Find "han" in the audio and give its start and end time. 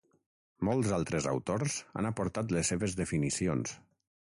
2.01-2.09